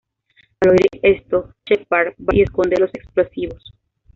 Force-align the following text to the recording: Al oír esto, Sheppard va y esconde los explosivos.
Al 0.61 0.69
oír 0.71 0.87
esto, 1.03 1.53
Sheppard 1.63 2.15
va 2.17 2.33
y 2.33 2.41
esconde 2.41 2.79
los 2.79 2.89
explosivos. 2.95 3.61